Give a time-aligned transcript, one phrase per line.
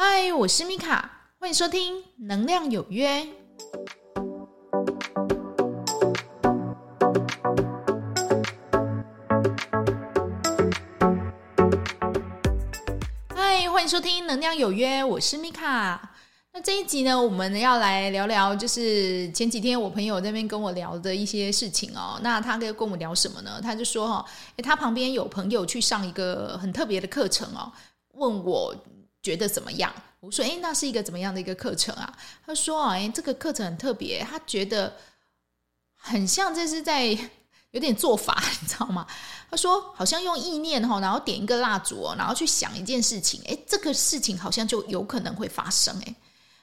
[0.00, 3.20] 嗨，我是米卡，欢迎收听《能量有约》。
[13.34, 16.12] 嗨，欢迎收听《能量有约》，我是米卡。
[16.52, 22.20] 那这一集呢，我们要来聊聊，就是前几天我朋友那边跟我聊的一些事情哦。
[22.22, 23.60] 那他跟跟我聊什么呢？
[23.60, 24.24] 他就说哈，
[24.54, 27.72] 诶，他旁边有朋友去上一个很特别的课程哦，
[28.12, 28.72] 问我。
[29.22, 29.92] 觉得怎么样？
[30.20, 32.16] 我说，诶，那是一个怎么样的一个课程啊？
[32.44, 34.96] 他说，诶，这个课程很特别，他觉得
[35.94, 37.06] 很像这是在
[37.72, 39.06] 有点做法， 你知道吗？
[39.50, 46.14] 他说，好像用意念哈，然后点一个蜡烛，然后去想一件事情，诶，这个事情好像就有可能会发生，诶，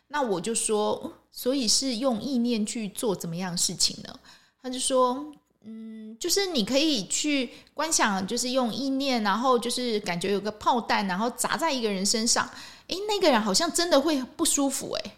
[0.08, 4.20] 那我就说，所以是用意念去做怎么样的事情呢？
[4.62, 5.34] 他就说。
[5.68, 12.48] 嗯，就是你可以去观想，就是用意念，然后就是感觉有个炮弹，然后砸在一个人身上，
[12.88, 15.12] 诶，那个人好像真的会不舒服，诶，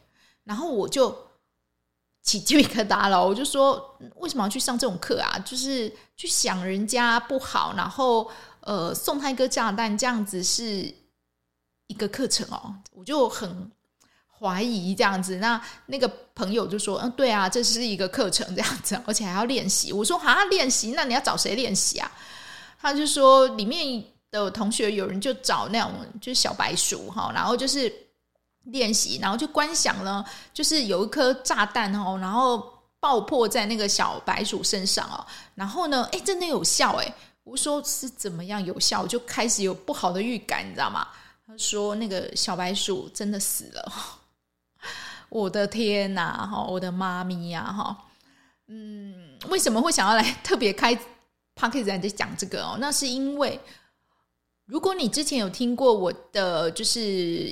[0.45, 1.13] 然后我就
[2.23, 5.37] 起鸡皮疙瘩了，我就说，为什么要去上这种课啊？
[5.39, 8.31] 就是去想人家不好，然后
[8.61, 10.93] 呃送他一个炸弹，这样子是
[11.87, 13.69] 一个课程哦，我就很。
[14.39, 20.91] 怀疑这样子，那那个朋友就说：“嗯，对啊，这是一个课程，这样子， 而且还要练习。”我说：“啊，练习？
[20.91, 22.11] 那你要找谁练习啊？”
[22.79, 27.91] 他就说：“里面的同学有人就找那种就是小白鼠哈，然后就是
[28.65, 37.13] 练习，然后就观想呢，就是有一颗炸弹哦，然后爆破在那个小白鼠身上哦，然后呢，哎，真的有效哎！
[37.43, 39.01] 我说是怎么样有效？
[39.01, 41.07] 我就开始有不好的预感，你知道吗？
[41.47, 43.91] 他说那个小白鼠真的死了。”
[45.29, 48.05] 我的天呐，哈，我的妈咪呀，哈，
[48.67, 50.97] 嗯，为什么会想要来特别开
[51.55, 52.77] podcast 在讲这个哦？
[52.79, 53.59] 那是因为，
[54.65, 57.01] 如果你之前有听过我的就是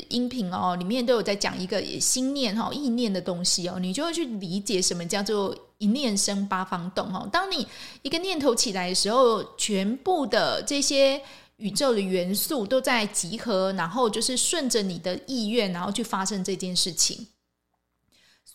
[0.09, 7.27] 音频哦，里面都有在讲一个心念哈、意念的东西哦，你就会去理解什么叫做一念生八方动哈。
[7.31, 7.67] 当你
[8.01, 11.21] 一个念头起来的时候，全部的这些
[11.57, 17.27] 宇宙的元素都在集合，然后就是顺着你的意愿，然后去发生这件事情。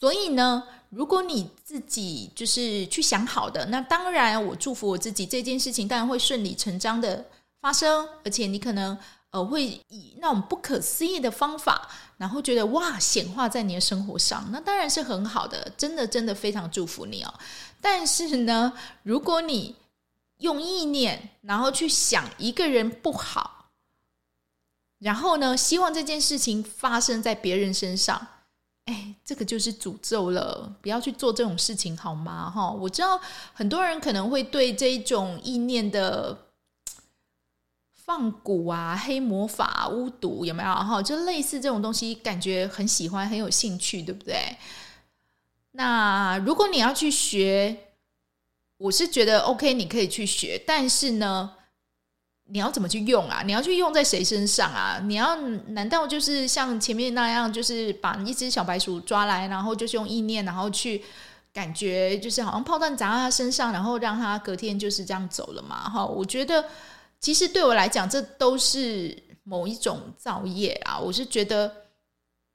[0.01, 7.23] 所以呢，如果你自己就是去想好的，那当然我祝福我自己这件事情当然会顺理成章的
[7.61, 8.97] 发生，而且你可能
[9.31, 17.35] 呃会以那种不可思议的方法，然后觉得哇显化在你的生活上，那当然是很好的，真的真的非常祝福你哦。
[17.83, 18.73] 但是呢，
[19.03, 19.77] 如果你
[20.39, 23.67] 用意念然后去想一个人不好，
[24.99, 28.27] 然后呢，希望这件事情发生在别人身上。
[28.87, 32.51] 哎，这个就是诅咒了，不要去做这种事情好吗？
[32.51, 33.21] 哈，我知道
[33.53, 36.37] 很多人可能会对这一种意念的
[37.95, 40.69] 放蛊啊、黑魔法、巫毒有没有？
[40.75, 44.57] 哈，就类似这种东西，感觉很喜欢、很有兴趣，对不对？
[45.73, 47.93] 那如果你要去学，
[48.79, 51.53] 我是觉得 OK，你可以去学，但是呢，
[52.53, 53.43] 你要怎么去用啊？
[53.45, 55.01] 你要去用在谁身上啊？
[55.05, 55.37] 你要
[55.69, 61.03] 难道就是像前面那样，就是把一只小白鼠抓来，然后就是用意念，然后去
[61.53, 65.89] 感觉就是好像炮弹砸在他身上，然后让他隔天就是这样走了嘛？
[65.89, 66.65] 哈，我觉得
[67.21, 70.99] 其实对我来讲，这都是某一种造业啊。
[70.99, 71.73] 我是觉得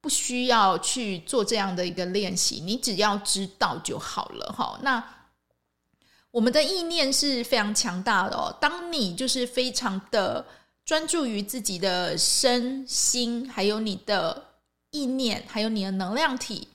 [0.02, 4.54] 不需要去做这样的一个练习，你只要知道就好了。
[4.58, 5.02] 哈，那。
[6.36, 8.54] 我们的意念是非常强大的哦。
[8.60, 10.46] 当你就是非常的
[10.84, 14.44] 专注于自己的身心，还有你的
[14.92, 16.68] 意念，还有你的能量体，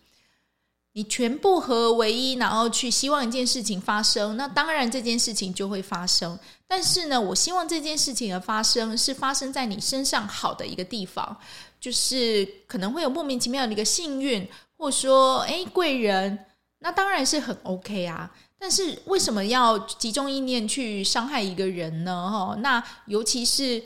[0.94, 6.38] 你全部合为一，然后去希望一件事情发生，那当然这件事情就会发生。
[6.66, 11.36] 但是呢，我希望这件事情的发生是发生在你身上好的一个地方，
[11.78, 14.48] 就是可能会有莫名其妙的一个幸运，
[14.78, 16.46] 或说诶贵人，
[16.78, 18.34] 那当然是很 OK 啊。
[18.62, 22.30] 但是为什么要集中意念去伤害一个人呢？
[22.30, 23.82] 哈，那尤其是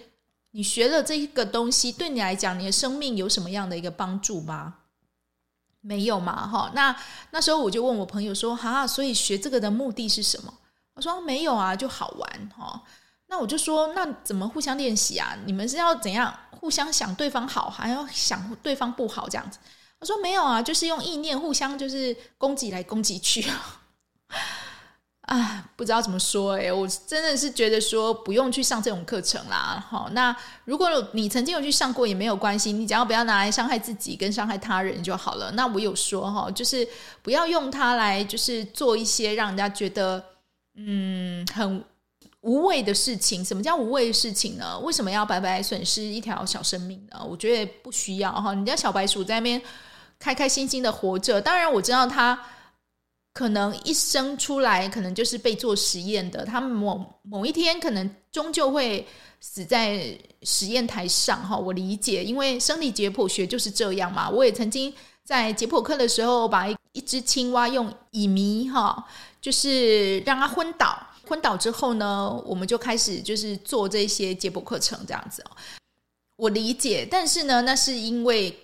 [0.50, 4.74] 你学了这个东西，对你来讲，你的生命有什么样的一个帮助吗？
[5.80, 6.46] 没有嘛？
[6.48, 6.94] 哈，那
[7.30, 10.52] 那时候我就问我朋友说：“哈，所以学这个的目的是什么？”
[10.94, 12.28] 我说：“没有啊，就好玩。”
[12.58, 12.82] 哈，
[13.28, 15.36] 那我就说：“那怎么互相练习啊？
[15.46, 19.58] 你们是要怎样互相想对方好，还要想对方不好这样子？”
[20.00, 23.46] 我说：“没有啊，就是用意念互相就是攻击来攻击去。”，
[25.26, 29.82] 啊不知道怎么说诶，我真的是觉得说不用去上这种课程啦。
[29.88, 30.36] 好，那
[30.66, 35.50] 如果你曾经有去上过也没有关系，你只要不要拿来伤害自己跟伤害他人就好了。
[35.52, 36.86] 那我有说哈，就是
[37.22, 40.22] 不要用它来就是做一些让人家觉得
[40.76, 41.82] 嗯很
[42.42, 43.42] 无谓的事情。
[43.42, 44.78] 什么叫无谓的事情呢？
[44.80, 47.24] 为什么要白白损失一条小生命呢？
[47.26, 48.52] 我觉得不需要哈。
[48.52, 49.60] 你家小白鼠在那边
[50.18, 52.38] 开开心心的活着，当然我知道它
[53.34, 59.06] 可能一生出来可能就是被做实验的，它某某一天可能终究会
[59.40, 61.54] 死在实验台上哈。
[61.54, 64.30] 我理解，因为生理解剖学就是这样嘛。
[64.30, 64.94] 我也曾经。
[65.26, 69.02] 在解剖课的时候，把一一只青蛙用乙醚哈，
[69.40, 70.94] 就是让它昏倒。
[71.26, 75.56] 昏倒之后呢，我们就开始就是做这些解剖课程这样子哦。
[76.36, 78.54] 我理解，但是呢，那是因为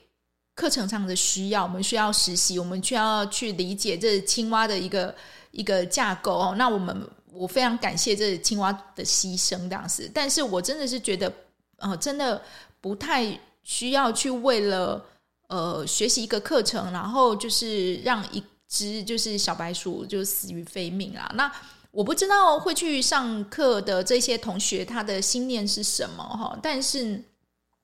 [0.61, 5.15] 课程上的需要，我们需要实习，我们需要去理解这青蛙的一个
[5.53, 6.55] 一个架构哦。
[6.59, 11.33] 那我们我非常感谢这青蛙的牺牲这样子，但是我真的是觉得，
[11.79, 12.43] 呃，真的
[12.81, 15.07] 不太需要去为了。
[15.53, 21.29] 呃，学习一个课程，然后就是让一只就是小白鼠就死于非命啊。
[21.35, 21.51] 那
[21.91, 26.57] 我不知道会去上课的这些同学他的心念是什么哈。
[26.63, 27.21] 但是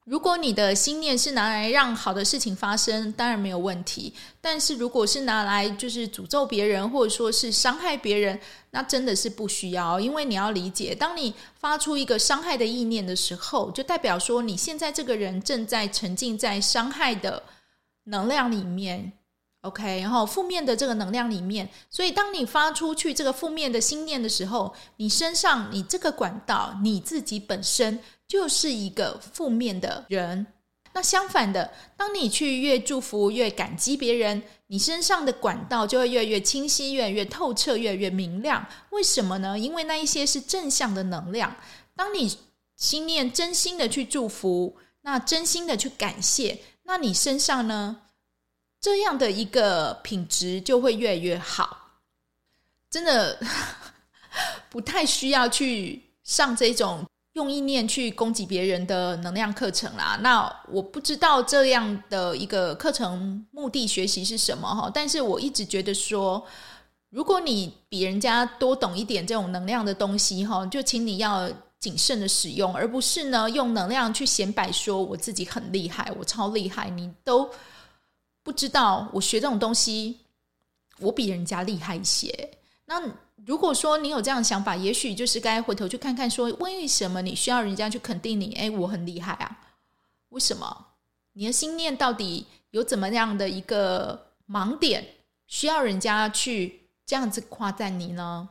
[0.06, 4.14] 如果你的心念是拿来让好的事情发生，当然没有问题。
[4.40, 8.38] 但是如果是拿来就是诅咒别人或者说是伤害别人，
[8.70, 9.98] 那真的是不需要。
[9.98, 17.42] 因为你要理解，当你发出一个伤害的意念的时候，就代表说你现在这个人正在沉浸在伤害的。
[18.08, 19.12] 能量里面
[19.62, 30.46] ，OK，然后负面的这个能量里面，所以当你发出去这个负面的心念的时候，你身上你这个管道你自己本身就是一个负面的人。
[30.92, 38.66] 那相反的，当你去越祝福越感激别人，你身上的管道就会越来越清晰，越来越透彻，越来越明亮。
[38.90, 39.58] 为什么呢？
[39.58, 41.54] 因为那一些是正向的能量。
[41.94, 42.38] 当你
[42.76, 46.58] 心念真心的去祝福，那真心的去感谢。
[46.84, 48.00] 那你身上呢，
[48.80, 51.98] 这样的一个品质就会越来越好，
[52.88, 53.38] 真的
[54.70, 57.06] 不太需要去上这种
[57.36, 60.18] 用意念去攻击别人的能量课程啦。
[60.22, 66.42] 那我不知道这样的一个课程目的学习是什么哈，但是我一直觉得说，
[67.10, 71.48] 如果你比人家多懂一点这种能量的东西哈，就请你要。
[71.78, 77.48] 谨慎的使用，而不是呢用能量去显摆，说我自己很厉害，我超厉害，你都
[78.42, 80.18] 不知道我学这种东西，
[80.98, 82.50] 我比人家厉害一些。
[82.86, 83.00] 那
[83.46, 88.52] 如果说你有这样的想法，也许就是该回头去看看，说为什么你需要人家去肯定你？
[88.54, 89.58] 哎，我很厉害啊，
[90.30, 90.86] 为什么？
[91.34, 95.06] 你的心念到底有怎么样的一个盲点，
[95.46, 98.48] 需要人家去这样子夸赞你呢？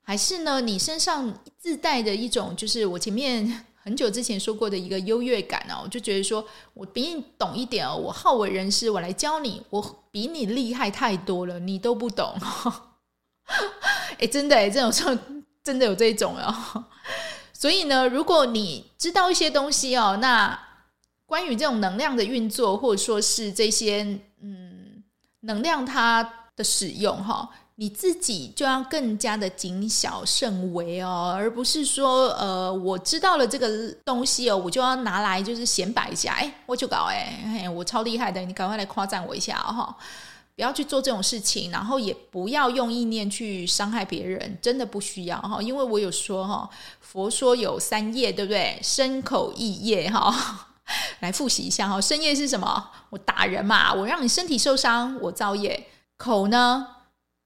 [0.00, 6.42] 还是呢，你身上自带的一种，就是我前面很久之前说过的一个优越感哦，我就觉得说
[6.72, 12.34] 我比你懂一点哦，我好为人师，我来教你，我比你厉害太多了，你都不懂。
[14.22, 15.16] 哎，真的哎，这种时候
[15.64, 16.84] 真的有这种哦。
[17.52, 20.58] 所以呢，如果你知道一些东西哦，那
[21.26, 24.02] 关于这种能量的运作，或者说是这些
[24.40, 25.02] 嗯
[25.40, 26.22] 能量它
[26.54, 27.48] 的使用哈。
[27.76, 39.96] 你自己就要更加的谨小慎微哦，而不是说，呃，我知道了这个东西哦，我就要拿来就是显摆一下，哎，我就搞，哎，我超厉害的，你赶快来夸赞我一下哈，
[40.54, 46.68] 不要去做这种事情，然后也不要用意念去伤害别人，真的不需要哈，因为我有说哈，
[47.00, 48.78] 佛说有三业，对不对？
[48.82, 50.68] 身口意业哈，
[51.20, 52.90] 来复习一下哈，身业是什么？
[53.10, 55.88] 我打人嘛，我让你身体受伤，我造业。
[56.18, 56.86] 口呢？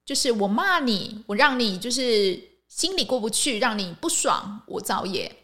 [0.05, 5.35] 就是我骂你，我让你就是心里过不去，让你不爽，我造业。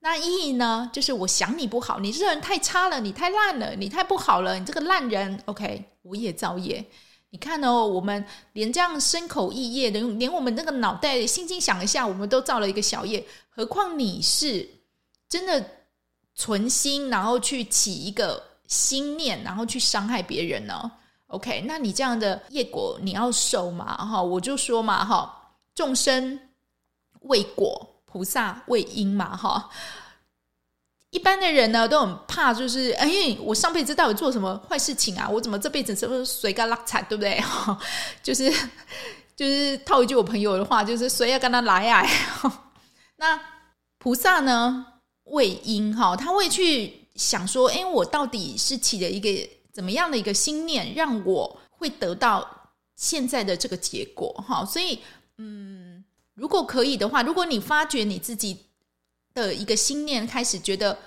[0.00, 0.88] 那意呢？
[0.92, 5.42] 就是我想你不好，你这人太差了，你太烂了，你太不好了，你这个烂人。
[5.46, 6.84] OK，我也造业。
[7.30, 13.26] 你看哦，我们连这样身口意业的，连我们那个脑袋轻轻想一下，我们都造了一个小业。
[13.50, 14.66] 何况你是
[15.28, 15.62] 真的
[16.34, 20.90] 存心，然后去起一个心念，然后去伤害别人呢
[21.26, 23.96] ？OK，那你这样的业果你要受嘛？
[23.96, 26.38] 哈，我就说嘛，哈，众生
[27.22, 29.68] 为果，菩萨为因嘛，哈。
[31.10, 33.08] 一般的人呢都很怕，就是哎，
[33.40, 35.28] 我上辈子到底做什么坏事情啊？
[35.28, 37.40] 我怎么这辈子是不是随个拉惨，对不对？
[37.40, 37.78] 哈，
[38.22, 38.52] 就是
[39.34, 42.06] 就是套一句我朋友的话，就是谁要跟他来啊？
[43.16, 43.40] 那
[43.98, 44.86] 菩萨呢
[45.24, 49.28] 为因哈，他会去想说，哎，我到底是起了一个。
[49.76, 54.32] 怎么样的一个心念，让我会得到现在的这个结果？
[54.48, 54.98] 哈，所以，
[55.36, 58.56] 嗯，如果可以的话，如果你发觉你自己
[59.36, 60.98] 的一个心念开始觉得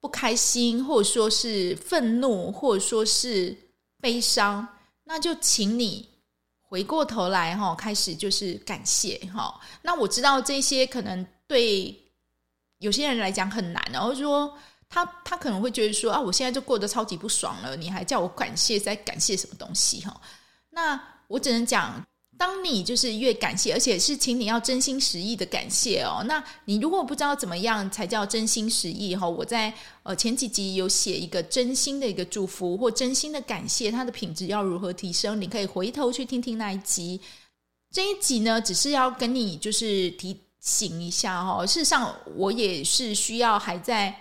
[0.00, 3.54] 不开心，或者说是愤怒，或者说是
[4.00, 4.66] 悲伤，
[5.04, 6.08] 那就请你
[6.62, 9.60] 回过头来哈，开始就是感谢哈。
[9.82, 11.94] 那我知道这些可能对
[12.78, 14.56] 有些人来讲很难，然后说
[14.88, 20.18] 他他可能会觉得说啊，我现在就过得超级不爽了，你还叫我感谢，在感谢什么东西哈？
[20.70, 22.02] 那我只能讲。
[22.38, 26.22] 当你就是越感谢，而且是请你要真心实意的感谢哦。
[26.26, 35.40] 那你如果不知道怎么样才叫真心实意哈，我在呃前几集有写一个真心的一个祝福或真心的感谢，它的品质要如何提升？
[35.40, 37.20] 你可以回头去听听那一集。
[37.90, 41.66] 这一集呢，只是要跟你就是提醒一下哈。
[41.66, 44.14] 事实上，我也是需要还在。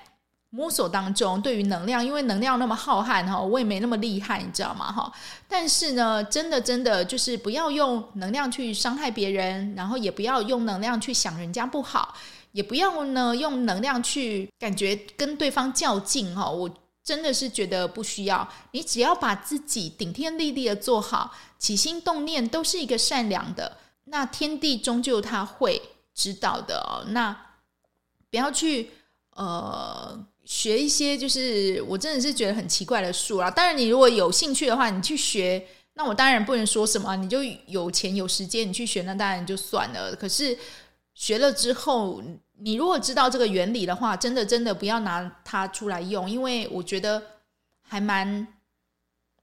[0.50, 4.89] 摸索当中，对于能量，因为能量那么浩瀚哈，我也没那么厉害，你知道吗？
[4.89, 5.12] 哈，
[5.46, 12.16] 但是呢，真的真的就是不要用能量去伤害别人，然后也不要用能量去想人家不好，
[12.54, 16.50] 也不要呢用能量去感觉跟对方较劲哈。
[16.50, 16.74] 我
[17.04, 23.75] 真的是觉得不需要，你只要把自己顶天立地的做好，起心动念都是一个善良的，
[24.06, 25.82] 那天地终究他会
[26.16, 27.04] 知道的哦。
[27.10, 27.36] 那
[28.32, 28.92] 不要去
[29.32, 30.25] 呃。
[30.48, 33.51] 学一些就是我真的是觉得很奇怪的术啦。
[33.51, 35.62] 当然，你如果有兴趣的话，你去学，
[35.96, 37.13] 那我当然不能说什么。
[37.18, 40.16] 你就有钱有时间，你去学，那当然就算了。
[40.16, 40.58] 可是
[41.13, 42.24] 学了之后，
[42.60, 47.22] 你如果知道这个原理的话，真的真的不要拿它出来用，因为我觉得
[47.82, 48.48] 还蛮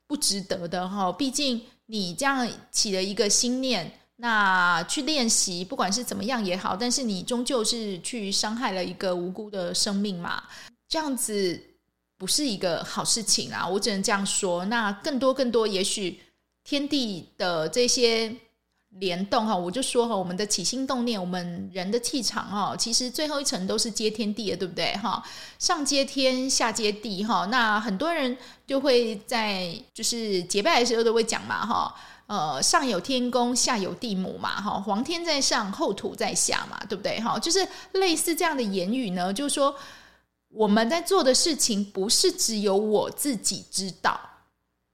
[0.07, 1.13] 不值得的哈。
[1.13, 10.43] 毕竟你这样起了一个心念，那去练习，不管是怎么样也好，但是你终究是去伤害了一个无辜的生命嘛。
[10.89, 11.61] 这样子
[12.17, 13.67] 不是一个好事情啊！
[13.67, 14.65] 我只能这样说。
[14.67, 16.21] 那更多更多，也许
[16.63, 18.33] 天地的这些
[18.91, 25.21] 联动哈，我就说哈，我们的起心动念，我们人的气场哈，其实最后一层都是接天地的，对不对哈？
[25.59, 27.45] 上接天，下接地哈。
[27.47, 28.37] 那很多人
[28.67, 31.95] 就会在就是结拜的时候都会讲嘛哈，
[32.29, 37.37] 呃，上有天公，下有地母嘛哈，皇天在上，后土在下嘛，对不对哈？
[37.41, 39.75] 就是类似这样的言语呢，就是说。
[40.55, 44.21] 我们在做的事情不是只有我自己知道，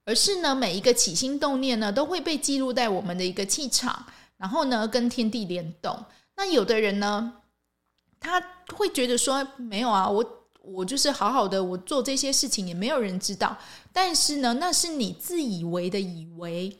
[0.05, 4.05] 而是呢，每一个起心动念呢都会被记录在我们的一个气场，
[4.37, 6.03] 然后呢跟天地联动。
[6.35, 7.33] 那有的人呢，
[8.19, 8.41] 他
[8.75, 13.55] 会觉得说没有啊，我我就是好好的，我做这些事情也没有人知道。
[13.93, 16.75] 但是呢，那是你自以为的以为，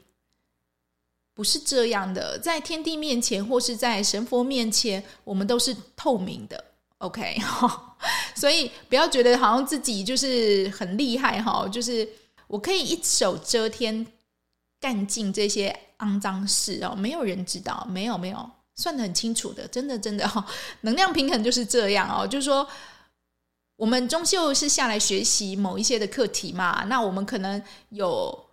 [1.34, 2.38] 不是这样的。
[2.38, 6.64] 在天地面前或是在神佛面前，我们都是透明的。
[6.98, 7.36] OK，
[8.34, 12.08] 所以不要觉得好像自己就是很厉害哈，就是
[12.46, 14.06] 我可以一手遮天，
[14.80, 20.44] 干尽这些肮脏事哦，没有人知道，没有没有，算得很清楚的，真的真的哈，
[20.82, 22.66] 能量平衡就是这样哦，就是说
[23.76, 28.46] 我们终究是下来学习某一些的课题嘛，那我们可能有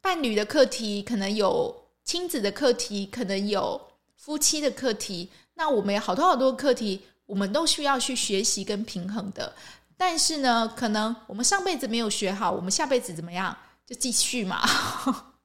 [0.00, 3.80] 伴侣的课题，可能有亲子的课题，可能有
[4.16, 7.02] 夫妻的课题，那我们有好多好多课题。
[7.28, 9.52] 我们都需要去学习跟平衡的，
[9.98, 13.54] 但是呢，可能我们上辈子没有学好，我们下辈子怎么样
[13.86, 14.66] 就继续嘛，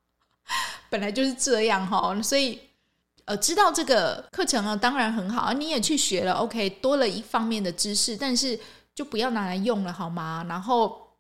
[0.90, 2.16] 本来就是这样哈。
[2.22, 2.58] 所以，
[3.26, 8.58] 呃，知道这个课程啊，当然很好，你也去学了，OK，多了一方面的知识，但是
[8.96, 10.46] 就不要拿来用了好吗？
[10.48, 11.18] 然后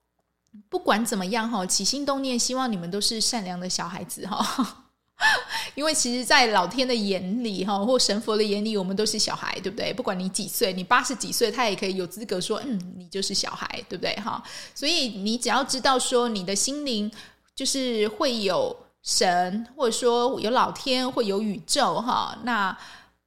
[0.70, 4.83] 不管怎么样哈，起心动念，希望你们都是善良的小孩子哈。
[5.76, 9.94] 因为其实，在老天的眼里，哈，或神佛的眼里，我们都是小孩，对不对？
[9.94, 14.14] 不管你几岁，你八十几岁，他也可以有资格说，嗯，你就是小孩，对不对？
[14.16, 14.44] 哈，
[14.76, 17.10] 所以你只要知道说，你的心灵
[17.56, 22.78] 就是会有神，或者说有老天，会有宇宙，哈，那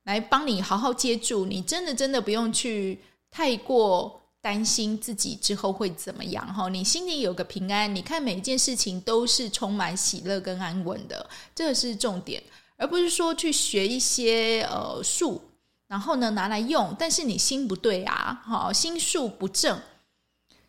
[0.05, 3.00] 来帮你好好接住，你真的真的不用去
[3.31, 4.21] 太过。
[4.47, 6.69] 担心自己之后会怎么样哈？
[6.69, 12.41] 你心里有个平安，你看每一件事情都是充满喜乐跟安稳的，这个是重点，
[12.76, 15.43] 而不是说去学一些呃术，
[15.88, 19.83] 然后呢拿来用，但是你心不对啊，好，心术不正，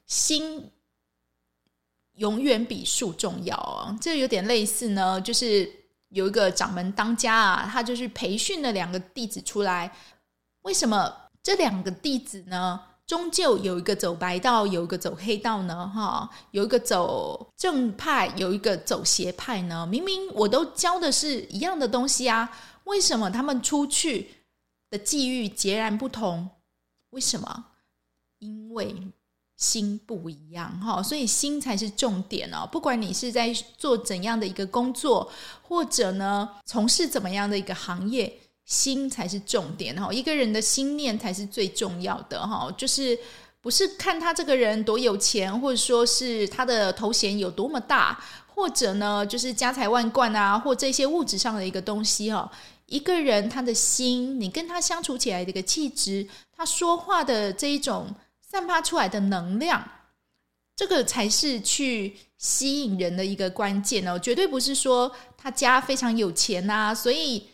[0.07, 0.71] 心
[2.13, 3.95] 永远比术重要啊。
[4.01, 5.71] 这有点类似呢，就是
[6.09, 9.95] 有一个掌门当家啊，他就是培训了两个弟子出来，
[10.63, 12.81] 为什么这两个弟子呢？
[13.07, 19.87] 终究有一个走白道，有一个走黑道呢，哈，有一个走正派，有一个走邪派呢。
[19.87, 22.51] 明明我都教的是一样的东西啊，
[22.83, 24.31] 为什么他们出去
[24.89, 26.49] 的际遇截然不同？
[27.11, 27.67] 为什么？
[28.39, 28.93] 因为
[29.55, 32.67] 心不一样，哈，所以心才是重点哦。
[32.69, 38.41] 不管你是在做怎样的一个工作，或者呢，从事怎么样的一个行业。
[38.67, 43.17] 心才是重点哈，一个人的心念才是最重要的哈，就是
[43.61, 52.51] 不是看他这个人多有钱，或者说是他的头衔有多么大，或者呢，就是家财万贯啊，或这些物质上的一个东西哦。
[52.87, 59.81] 一个人他的心，你跟他相处起来的一个气质，他说话的这一种散发出来的能量，
[60.75, 64.19] 这个才是去吸引人的一个关键哦。
[64.19, 67.47] 绝对不是说他家非常有钱呐、啊，所以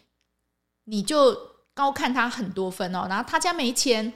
[0.85, 1.35] 你就
[1.73, 3.05] 高看他很多分哦。
[3.09, 4.13] 然后他家没钱，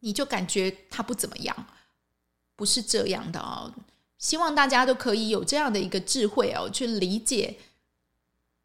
[0.00, 1.66] 你就感觉他不怎么样，
[2.56, 3.72] 不是这样的哦。
[4.18, 7.56] 希望大家都可以有这样的一个智慧哦，去理解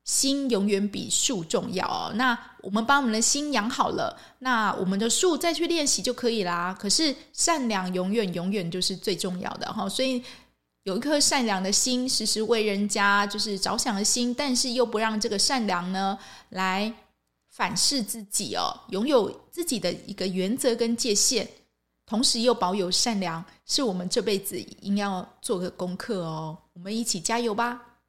[0.03, 2.11] 心永远比树重要哦。
[2.15, 6.75] 那我们把我们的心养好了，那我们的树再去练习就可以啦。
[6.79, 9.87] 可是善良永远永远就是最重要的哈。
[9.87, 10.23] 所以
[10.83, 16.17] 有一颗善良的心，时时为人家就是着想的心，但是又不让这个善良呢
[16.49, 16.93] 来
[17.49, 21.47] 反噬自己哦，拥有自己的一个原则跟界限。
[22.05, 26.57] 同时又保有善良，是我们这辈子应要做的功课哦。
[26.73, 27.99] 我们一起加油吧！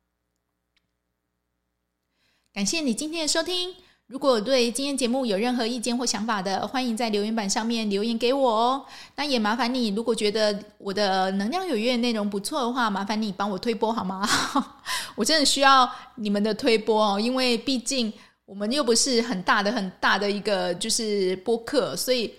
[2.52, 3.76] 感谢你今天的收听。
[4.06, 8.84] 如果对今天节目有任何意见或想法的，欢迎在留言板上面留言给我哦。
[9.16, 14.28] 那也麻烦你，如果觉得我的能量有约内容不错的话，麻烦你帮我推播好吗？
[15.16, 18.12] 我真的需要你们的推播哦，因为毕竟
[18.44, 22.32] 我们又不是很大的、很大的一个就是播客，所以。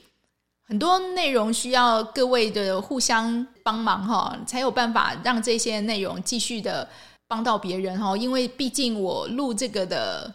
[0.67, 6.89] 很多内容需要各位的互相帮忙哈，才有办法让这些内容继续的
[7.27, 8.17] 帮到别人哈。
[8.17, 10.33] 因为毕竟我录这个的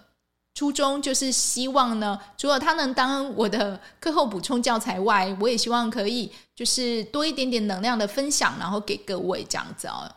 [0.61, 10.12] 初衷就是希望呢，除了它能当我的课后补充教材外，我也希望可以就是多一点点能量的分享，然后给各位这样子哦。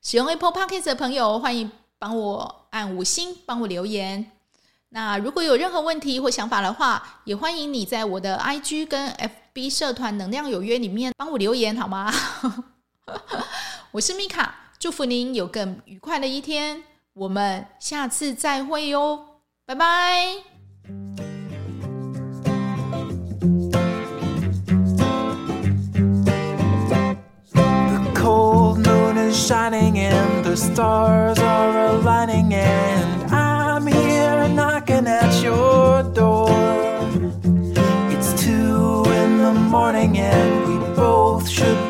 [0.00, 4.32] 使用 Apple Podcast 的朋友，欢迎帮我按五星，帮我留言。
[4.88, 9.12] 那如果有任何问题或想法的话，也欢迎你在我的 IG 跟
[9.52, 12.10] FB 社团“能量有约”里面帮我留言好吗？
[13.92, 16.82] 我是米卡，祝福您有更愉快的一天，
[17.14, 19.20] 我们下次再会哟，
[19.66, 20.44] 拜拜。
[29.32, 36.50] shining and the stars are aligning and I'm here knocking at your door.
[38.12, 41.89] It's two in the morning and we both should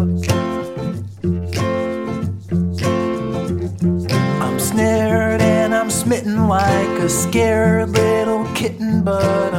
[6.51, 9.53] like a scared little kitten, but